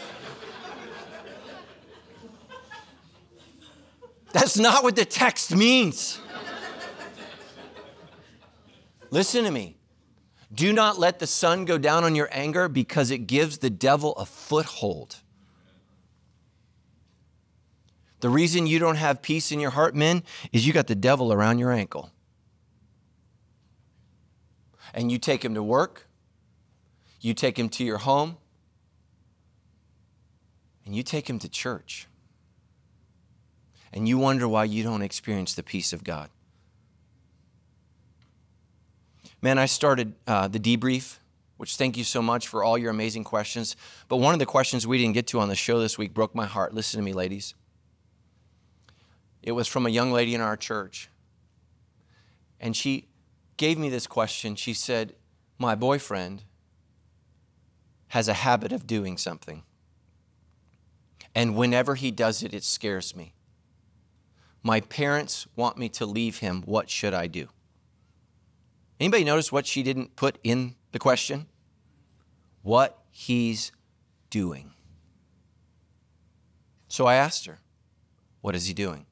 [4.34, 6.20] That's not what the text means.
[9.10, 9.76] Listen to me.
[10.52, 14.12] Do not let the sun go down on your anger because it gives the devil
[14.16, 15.20] a foothold.
[18.20, 21.32] The reason you don't have peace in your heart, men, is you got the devil
[21.32, 22.10] around your ankle.
[24.92, 26.08] And you take him to work,
[27.20, 28.38] you take him to your home,
[30.84, 32.08] and you take him to church.
[33.94, 36.28] And you wonder why you don't experience the peace of God.
[39.40, 41.18] Man, I started uh, the debrief,
[41.58, 43.76] which thank you so much for all your amazing questions.
[44.08, 46.34] But one of the questions we didn't get to on the show this week broke
[46.34, 46.74] my heart.
[46.74, 47.54] Listen to me, ladies.
[49.44, 51.08] It was from a young lady in our church.
[52.58, 53.06] And she
[53.56, 54.56] gave me this question.
[54.56, 55.14] She said,
[55.56, 56.42] My boyfriend
[58.08, 59.62] has a habit of doing something.
[61.32, 63.34] And whenever he does it, it scares me.
[64.66, 66.62] My parents want me to leave him.
[66.64, 67.48] What should I do?
[68.98, 71.46] Anybody notice what she didn't put in the question?
[72.62, 73.70] What he's
[74.30, 74.72] doing.
[76.88, 77.58] So I asked her,
[78.40, 79.04] What is he doing?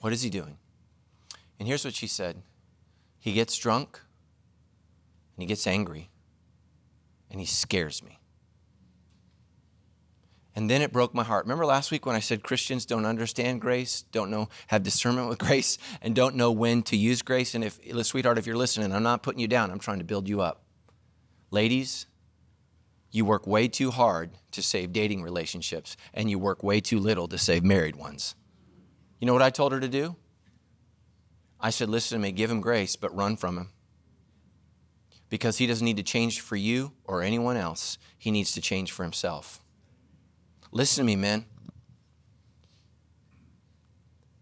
[0.00, 0.56] What is he doing?
[1.58, 2.42] And here's what she said
[3.20, 4.00] He gets drunk
[5.36, 6.10] and he gets angry
[7.30, 8.19] and he scares me.
[10.56, 11.44] And then it broke my heart.
[11.44, 15.38] Remember last week when I said Christians don't understand grace, don't know, have discernment with
[15.46, 17.54] grace, and don't know when to use grace?
[17.54, 20.28] And if, sweetheart, if you're listening, I'm not putting you down, I'm trying to build
[20.28, 20.64] you up.
[21.50, 22.06] Ladies,
[23.12, 27.28] you work way too hard to save dating relationships, and you work way too little
[27.28, 28.34] to save married ones.
[29.18, 30.16] You know what I told her to do?
[31.60, 33.68] I said, Listen to me, give him grace, but run from him.
[35.28, 38.90] Because he doesn't need to change for you or anyone else, he needs to change
[38.90, 39.59] for himself.
[40.72, 41.44] Listen to me, men.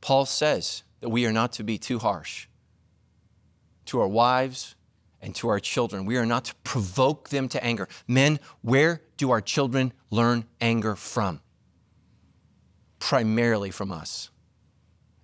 [0.01, 2.47] Paul says that we are not to be too harsh
[3.87, 4.75] to our wives
[5.21, 6.05] and to our children.
[6.05, 7.89] We are not to provoke them to anger.
[8.07, 11.41] Men, where do our children learn anger from?
[12.99, 14.31] Primarily from us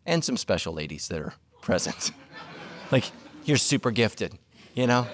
[0.07, 2.11] and some special ladies that are present.
[2.91, 3.11] like,
[3.45, 4.39] you're super gifted,
[4.75, 5.07] you know?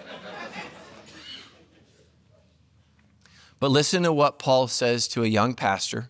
[3.60, 6.08] But listen to what Paul says to a young pastor.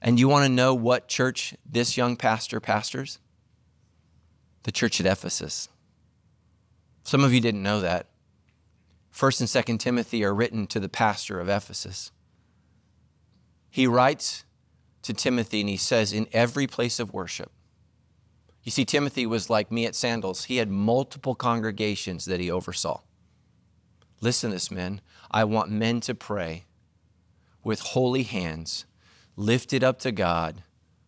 [0.00, 3.18] And you want to know what church this young pastor pastors?
[4.62, 5.68] The church at Ephesus.
[7.02, 8.06] Some of you didn't know that.
[9.10, 12.12] First and Second Timothy are written to the pastor of Ephesus.
[13.68, 14.44] He writes
[15.02, 17.50] to Timothy and he says, In every place of worship.
[18.62, 20.44] You see, Timothy was like me at Sandals.
[20.44, 23.00] He had multiple congregations that he oversaw.
[24.20, 25.00] Listen to this, men.
[25.30, 26.64] I want men to pray
[27.62, 28.86] with holy hands
[29.36, 30.62] lifted up to God,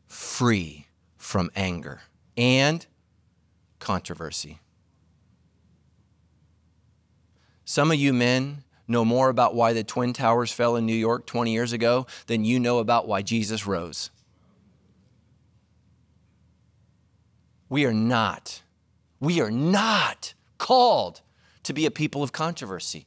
[0.07, 2.03] free from anger
[2.37, 2.87] and
[3.79, 4.61] controversy.
[7.64, 11.27] Some of you men know more about why the Twin Towers fell in New York
[11.27, 14.11] 20 years ago than you know about why Jesus rose.
[17.68, 18.62] We are not,
[19.21, 21.21] we are not called
[21.68, 23.07] to be a people of controversy.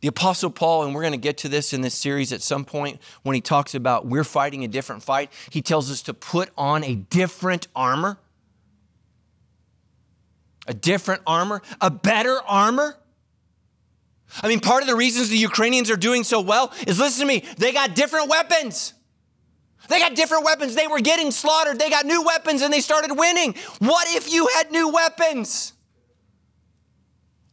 [0.00, 2.64] The Apostle Paul, and we're going to get to this in this series at some
[2.64, 6.50] point when he talks about we're fighting a different fight, he tells us to put
[6.58, 8.18] on a different armor.
[10.66, 12.96] A different armor, a better armor.
[14.42, 17.26] I mean, part of the reasons the Ukrainians are doing so well is listen to
[17.26, 18.94] me, they got different weapons.
[19.88, 20.74] They got different weapons.
[20.74, 21.78] They were getting slaughtered.
[21.78, 23.54] They got new weapons and they started winning.
[23.80, 25.73] What if you had new weapons?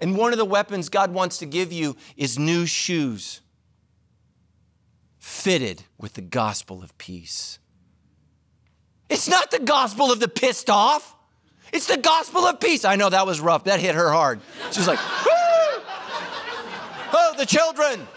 [0.02, 3.42] And one of the weapons God wants to give you is new shoes
[5.20, 7.60] fitted with the gospel of peace.
[9.10, 11.16] It's not the gospel of the pissed off.
[11.72, 12.84] It's the gospel of peace.
[12.84, 13.66] I know that was rough.
[13.66, 14.42] That hit her hard.
[14.72, 15.00] She's like,
[17.14, 18.08] oh, the children.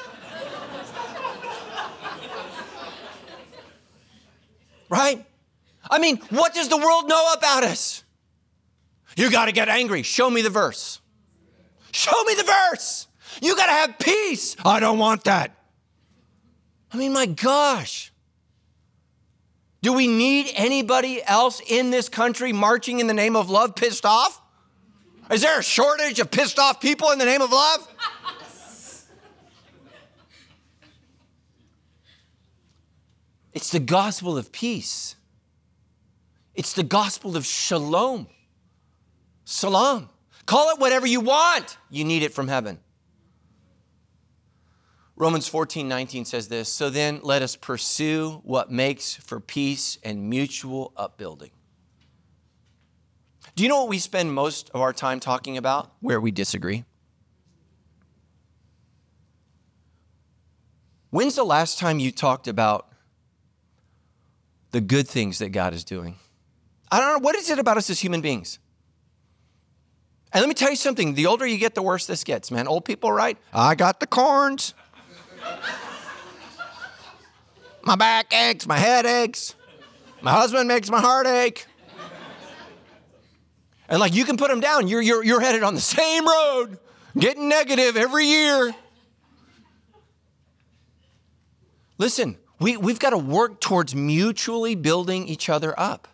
[4.88, 5.24] Right?
[5.90, 8.04] I mean, what does the world know about us?
[9.16, 10.02] You got to get angry.
[10.02, 11.00] Show me the verse.
[11.94, 13.06] Show me the verse.
[13.40, 14.56] You got to have peace.
[14.64, 15.56] I don't want that.
[16.92, 18.12] I mean, my gosh.
[19.80, 24.04] Do we need anybody else in this country marching in the name of love pissed
[24.04, 24.42] off?
[25.30, 27.88] Is there a shortage of pissed off people in the name of love?
[33.52, 35.14] It's the gospel of peace.
[36.56, 38.26] It's the gospel of shalom.
[39.44, 40.08] Salam.
[40.46, 41.78] Call it whatever you want.
[41.90, 42.78] You need it from heaven.
[45.16, 50.28] Romans 14, 19 says this So then let us pursue what makes for peace and
[50.28, 51.50] mutual upbuilding.
[53.54, 55.92] Do you know what we spend most of our time talking about?
[56.00, 56.84] Where we disagree.
[61.10, 62.88] When's the last time you talked about
[64.72, 66.16] the good things that God is doing?
[66.90, 67.24] I don't know.
[67.24, 68.58] What is it about us as human beings?
[70.34, 72.66] And let me tell you something the older you get, the worse this gets, man.
[72.66, 73.38] Old people, right?
[73.52, 74.74] I got the corns.
[77.82, 79.54] my back aches, my head aches,
[80.22, 81.66] my husband makes my heart ache.
[83.88, 84.88] And like you can put them down.
[84.88, 86.78] You're, you're, you're headed on the same road,
[87.16, 88.74] getting negative every year.
[91.96, 96.08] Listen, we, we've got to work towards mutually building each other up.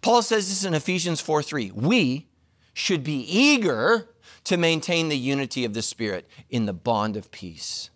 [0.00, 1.70] Paul says this in Ephesians 4 3.
[1.72, 2.28] We
[2.74, 4.10] should be eager
[4.44, 7.88] to maintain the unity of the Spirit in the bond of peace.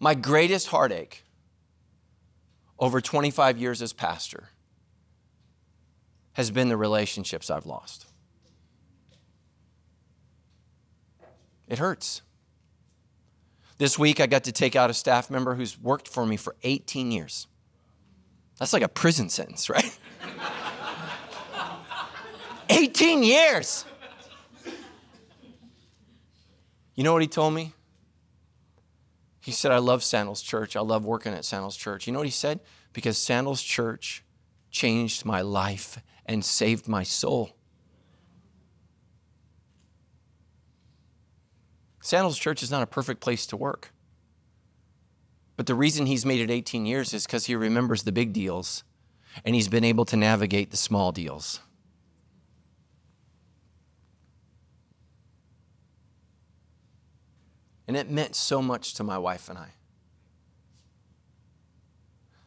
[0.00, 1.24] My greatest heartache
[2.78, 4.50] over 25 years as pastor
[6.32, 8.06] has been the relationships I've lost.
[11.68, 12.22] It hurts.
[13.78, 16.56] This week, I got to take out a staff member who's worked for me for
[16.62, 17.46] 18 years.
[18.58, 19.98] That's like a prison sentence, right?
[22.76, 23.84] 18 years.
[26.94, 27.72] You know what he told me?
[29.40, 30.76] He said, I love Sandals Church.
[30.76, 32.06] I love working at Sandals Church.
[32.06, 32.60] You know what he said?
[32.92, 34.24] Because Sandals Church
[34.70, 37.56] changed my life and saved my soul.
[42.00, 43.92] Sandals Church is not a perfect place to work.
[45.56, 48.84] But the reason he's made it 18 years is because he remembers the big deals
[49.44, 51.60] and he's been able to navigate the small deals.
[57.86, 59.68] And it meant so much to my wife and I.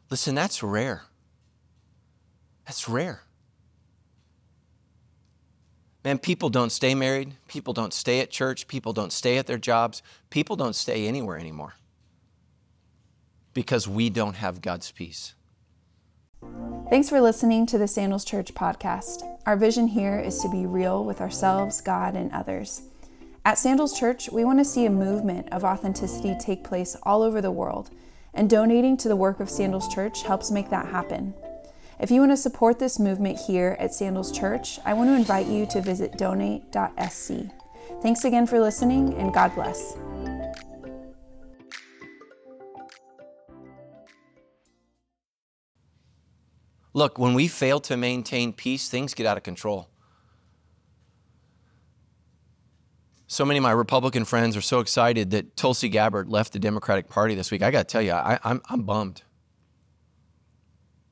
[0.10, 1.04] Listen, that's rare.
[2.66, 3.22] That's rare.
[6.04, 7.34] Man, people don't stay married.
[7.48, 8.68] People don't stay at church.
[8.68, 10.02] People don't stay at their jobs.
[10.30, 11.74] People don't stay anywhere anymore
[13.54, 15.36] because we don't have God's peace.
[16.90, 19.22] Thanks for listening to the Sandals Church podcast.
[19.46, 22.89] Our vision here is to be real with ourselves, God, and others.
[23.50, 27.42] At Sandals Church, we want to see a movement of authenticity take place all over
[27.42, 27.90] the world,
[28.36, 31.34] and donating to the work of Sandals Church helps make that happen.
[32.00, 35.48] If you want to support this movement here at Sandals Church, I want to invite
[35.48, 37.32] you to visit donate.sc.
[38.04, 39.98] Thanks again for listening, and God bless.
[46.94, 49.90] Look, when we fail to maintain peace, things get out of control.
[53.32, 57.10] So many of my Republican friends are so excited that Tulsi Gabbard left the Democratic
[57.10, 57.62] Party this week.
[57.62, 59.22] I got to tell you, I, I'm, I'm bummed.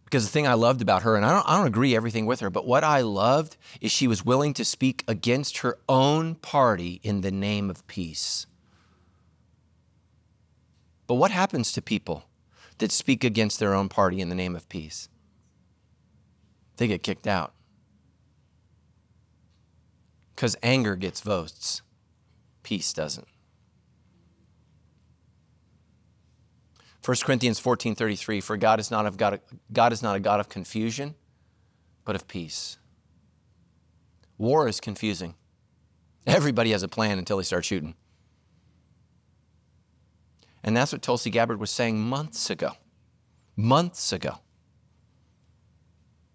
[0.03, 2.39] Because the thing I loved about her, and I don't, I don't agree everything with
[2.39, 6.99] her, but what I loved is she was willing to speak against her own party
[7.03, 8.47] in the name of peace.
[11.05, 12.23] But what happens to people
[12.79, 15.07] that speak against their own party in the name of peace?
[16.77, 17.53] They get kicked out.
[20.35, 21.83] Because anger gets votes
[22.67, 23.29] peace doesn't.
[27.01, 29.39] 1 Corinthians 14:33 for God is not of God,
[29.71, 31.15] God is not a God of confusion
[32.03, 32.77] but of peace.
[34.37, 35.35] War is confusing.
[36.25, 37.95] Everybody has a plan until they start shooting.
[40.61, 42.71] And that's what Tulsi Gabbard was saying months ago.
[43.55, 44.39] Months ago.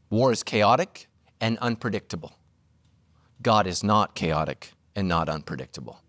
[0.09, 1.09] War is chaotic
[1.43, 2.33] and unpredictable.
[3.43, 6.01] God is not chaotic and not unpredictable.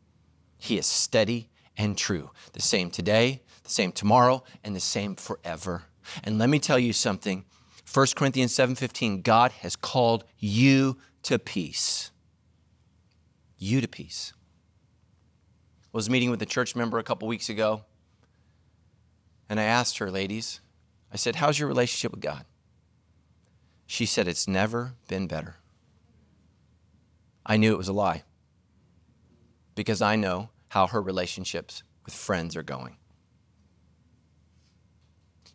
[0.64, 2.32] He is steady and true.
[2.54, 5.84] The same today, the same tomorrow, and the same forever.
[6.24, 7.44] And let me tell you something.
[7.86, 12.12] 1 Corinthians 7:15, God has called you to peace.
[13.58, 14.32] You to peace.
[15.94, 17.84] I was meeting with a church member a couple weeks ago,
[19.50, 20.62] and I asked her, ladies,
[21.12, 22.46] I said, How's your relationship with God?
[23.86, 25.58] She said, It's never been better.
[27.46, 28.24] I knew it was a lie
[29.76, 32.98] because I know how her relationships with friends are going.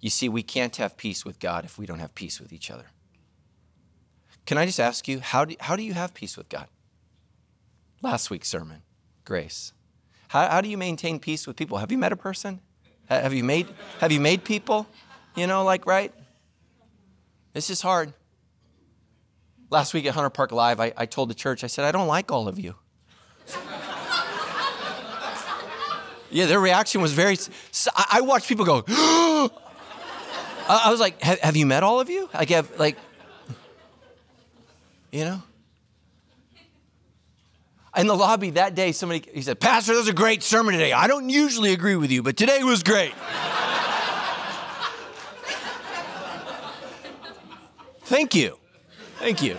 [0.00, 2.70] You see, we can't have peace with God if we don't have peace with each
[2.70, 2.86] other.
[4.46, 6.68] Can I just ask you, how do, how do you have peace with God?
[8.00, 8.82] Last week's sermon,
[9.24, 9.72] grace.
[10.28, 11.78] How, how do you maintain peace with people?
[11.78, 12.60] Have you met a person?
[13.08, 13.66] Have you made,
[13.98, 14.86] have you made people?
[15.34, 16.14] You know, like, right?
[17.54, 18.12] This is hard.
[19.68, 22.06] Last week at Hunter Park Live, I, I told the church, I said, I don't
[22.06, 22.76] like all of you.
[26.30, 27.36] Yeah, their reaction was very.
[27.94, 28.84] I watched people go.
[30.68, 32.28] I was like, have, you met all of you?
[32.34, 32.96] Like, have like,
[35.10, 35.42] you know.
[37.96, 40.92] In the lobby that day, somebody he said, "Pastor, that was a great sermon today.
[40.92, 43.12] I don't usually agree with you, but today was great."
[48.04, 48.58] Thank you,
[49.18, 49.56] thank you,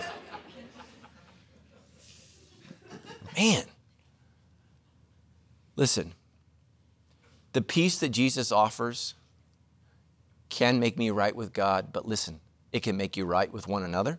[3.36, 3.64] man.
[5.76, 6.14] Listen,
[7.52, 9.14] the peace that Jesus offers
[10.48, 12.40] can make me right with God, but listen,
[12.72, 14.18] it can make you right with one another,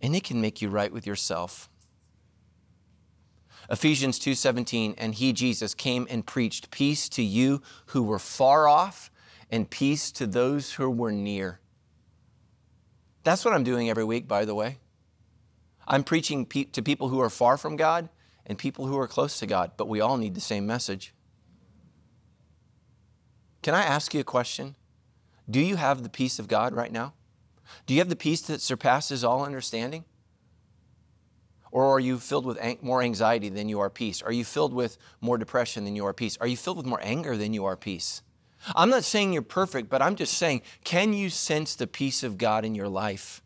[0.00, 1.68] and it can make you right with yourself.
[3.70, 9.10] Ephesians 2:17 and he Jesus came and preached peace to you who were far off
[9.50, 11.60] and peace to those who were near.
[13.22, 14.80] That's what I'm doing every week by the way.
[15.86, 18.10] I'm preaching pe- to people who are far from God
[18.46, 21.13] and people who are close to God, but we all need the same message.
[23.64, 24.76] Can I ask you a question?
[25.50, 27.14] Do you have the peace of God right now?
[27.86, 30.04] Do you have the peace that surpasses all understanding?
[31.70, 34.20] Or are you filled with more anxiety than you are peace?
[34.20, 36.36] Are you filled with more depression than you are peace?
[36.42, 38.20] Are you filled with more anger than you are peace?
[38.76, 42.36] I'm not saying you're perfect, but I'm just saying, can you sense the peace of
[42.36, 43.42] God in your life?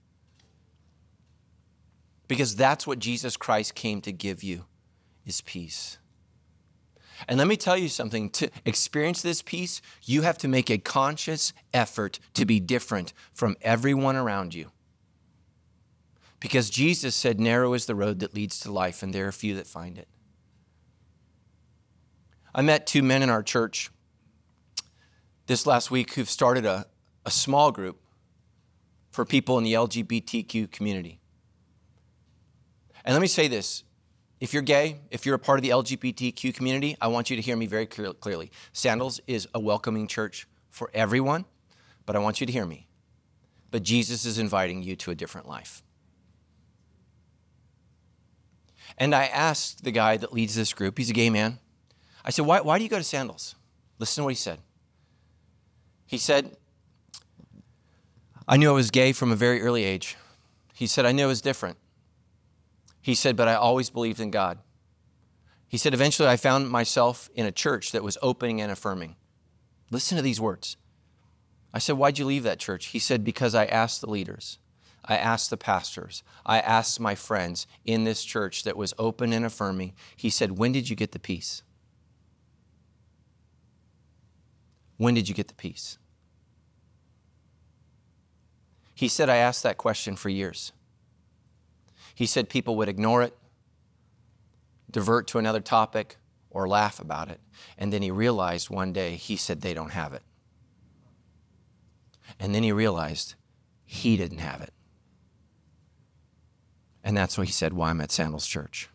[2.26, 4.64] Because that's what Jesus Christ came to give you
[5.24, 5.98] is peace.
[7.26, 10.78] And let me tell you something to experience this peace, you have to make a
[10.78, 14.70] conscious effort to be different from everyone around you.
[16.40, 19.56] Because Jesus said, Narrow is the road that leads to life, and there are few
[19.56, 20.06] that find it.
[22.54, 23.90] I met two men in our church
[25.46, 26.86] this last week who've started a,
[27.26, 28.00] a small group
[29.10, 31.20] for people in the LGBTQ community.
[33.04, 33.84] And let me say this
[34.40, 37.42] if you're gay, if you're a part of the LGBTQ community, I want you to
[37.42, 38.50] hear me very clearly.
[38.72, 41.44] Sandals is a welcoming church for everyone,
[42.06, 42.88] but I want you to hear me.
[43.70, 45.82] But Jesus is inviting you to a different life.
[48.96, 51.58] And I asked the guy that leads this group, he's a gay man.
[52.24, 53.54] I said, Why, why do you go to Sandals?
[53.98, 54.60] Listen to what he said.
[56.06, 56.56] He said,
[58.46, 60.16] I knew I was gay from a very early age.
[60.74, 61.76] He said, I knew it was different.
[63.08, 64.58] He said, but I always believed in God.
[65.66, 69.16] He said, eventually I found myself in a church that was opening and affirming.
[69.90, 70.76] Listen to these words.
[71.72, 72.88] I said, Why'd you leave that church?
[72.88, 74.58] He said, Because I asked the leaders.
[75.06, 79.46] I asked the pastors, I asked my friends in this church that was open and
[79.46, 79.94] affirming.
[80.14, 81.62] He said, When did you get the peace?
[84.98, 85.96] When did you get the peace?
[88.94, 90.72] He said, I asked that question for years.
[92.18, 93.32] He said people would ignore it,
[94.90, 96.16] divert to another topic,
[96.50, 97.38] or laugh about it.
[97.78, 100.22] And then he realized one day, he said, they don't have it.
[102.40, 103.36] And then he realized
[103.84, 104.72] he didn't have it.
[107.04, 108.88] And that's why he said, Why I'm at Sandals Church.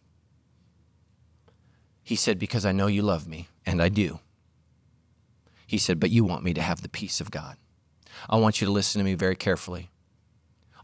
[2.04, 4.20] He said, Because I know you love me, and I do.
[5.66, 7.56] He said, But you want me to have the peace of God.
[8.30, 9.92] I want you to listen to me very carefully.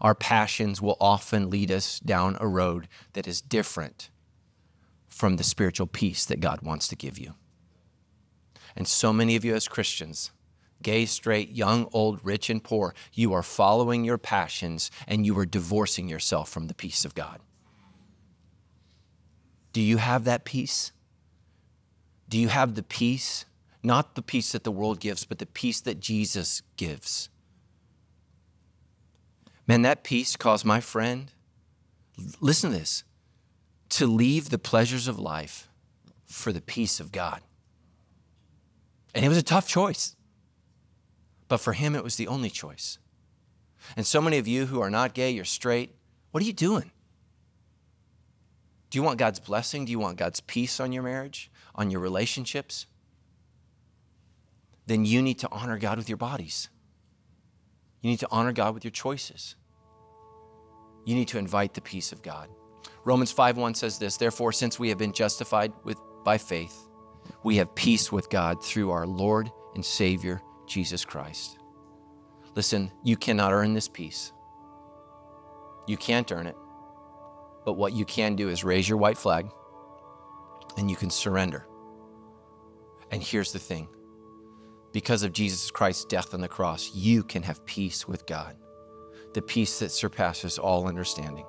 [0.02, 4.10] Our passions will often lead us down a road that is different
[5.08, 7.34] from the spiritual peace that God wants to give you.
[8.76, 10.32] And so many of you, as Christians,
[10.82, 15.46] gay, straight, young, old, rich, and poor, you are following your passions and you are
[15.46, 17.40] divorcing yourself from the peace of God.
[19.74, 20.92] Do you have that peace?
[22.30, 23.46] Do you have the peace?
[23.84, 27.30] Not the peace that the world gives, but the peace that Jesus gives.
[29.70, 31.32] Man, that peace caused my friend,
[32.42, 33.04] listen to this,
[33.90, 35.70] to leave the pleasures of life
[36.26, 37.42] for the peace of God.
[39.14, 40.16] And it was a tough choice.
[41.48, 42.98] But for him, it was the only choice.
[43.96, 45.94] And so many of you who are not gay, you're straight,
[46.32, 46.90] what are you doing?
[48.90, 49.86] Do you want God's blessing?
[49.86, 52.88] Do you want God's peace on your marriage, on your relationships?
[54.88, 56.70] Then you need to honor God with your bodies.
[58.02, 59.56] You need to honor God with your choices.
[61.06, 62.50] You need to invite the peace of God.
[63.06, 66.88] Romans 5:1 says this, therefore since we have been justified with by faith,
[67.44, 71.58] we have peace with God through our Lord and Savior Jesus Christ.
[72.56, 74.32] Listen, you cannot earn this peace.
[75.88, 76.56] You can't earn it.
[77.66, 79.50] But what you can do is raise your white flag
[80.78, 81.66] and you can surrender.
[83.12, 83.88] And here's the thing
[84.92, 88.56] because of Jesus Christ's death on the cross, you can have peace with God,
[89.34, 91.46] the peace that surpasses all understanding.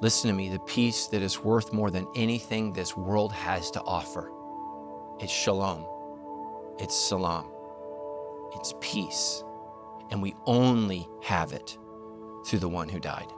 [0.00, 3.80] Listen to me the peace that is worth more than anything this world has to
[3.82, 4.30] offer.
[5.20, 5.84] It's shalom,
[6.78, 7.50] it's salam.
[8.54, 9.42] It's peace.
[10.10, 11.76] And we only have it
[12.46, 13.30] through the one who died.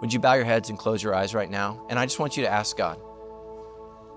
[0.00, 1.84] Would you bow your heads and close your eyes right now?
[1.88, 3.00] And I just want you to ask God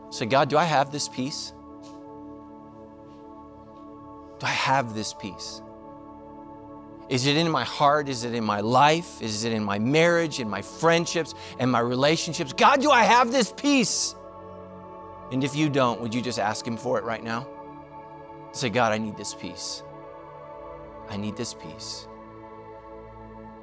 [0.10, 1.54] say, God, do I have this peace?
[4.40, 5.62] Do I have this peace?
[7.10, 8.10] Is it in my heart?
[8.10, 9.22] Is it in my life?
[9.22, 12.52] Is it in my marriage, in my friendships, and my relationships?
[12.54, 14.14] God, do I have this peace?
[15.32, 17.48] And if you don't, would you just ask Him for it right now?
[18.52, 19.84] Say, God, I need this peace.
[21.10, 22.08] I need this peace.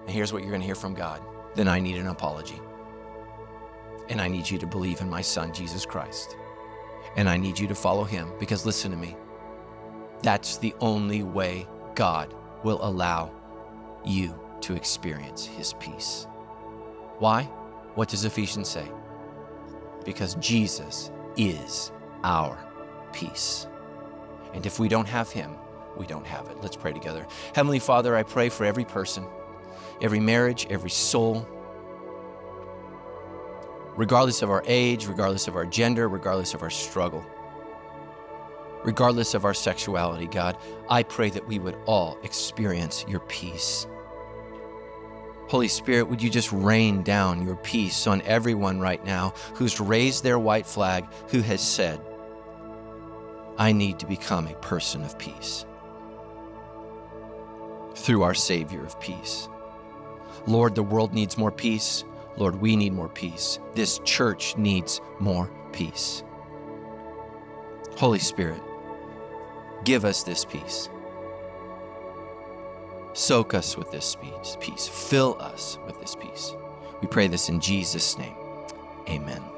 [0.01, 1.23] And here's what you're going to hear from God
[1.55, 2.61] then I need an apology.
[4.09, 6.37] And I need you to believe in my son, Jesus Christ.
[7.17, 9.17] And I need you to follow him because listen to me.
[10.23, 12.35] That's the only way God
[12.65, 13.31] will allow
[14.05, 16.27] you to experience his peace.
[17.19, 17.45] Why?
[17.95, 18.91] What does Ephesians say?
[20.05, 21.93] Because Jesus is
[22.25, 22.59] our
[23.13, 23.69] peace.
[24.53, 25.55] And if we don't have him,
[25.97, 26.61] we don't have it.
[26.63, 27.27] Let's pray together.
[27.55, 29.25] Heavenly Father, I pray for every person,
[30.01, 31.47] every marriage, every soul,
[33.97, 37.25] regardless of our age, regardless of our gender, regardless of our struggle,
[38.85, 40.57] regardless of our sexuality, God,
[40.89, 43.87] I pray that we would all experience your peace.
[45.49, 50.23] Holy Spirit, would you just rain down your peace on everyone right now who's raised
[50.23, 52.01] their white flag, who has said,
[53.57, 55.65] I need to become a person of peace
[57.95, 59.49] through our Savior of peace.
[60.47, 62.05] Lord, the world needs more peace.
[62.37, 63.61] Lord, we need more peace.
[63.75, 66.25] This church needs more peace.
[67.97, 68.61] Holy Spirit,
[69.85, 70.89] give us this peace.
[73.13, 74.17] Soak us with this
[74.61, 74.89] peace.
[74.89, 76.55] Fill us with this peace.
[77.01, 78.35] We pray this in Jesus' name.
[79.09, 79.54] Amen.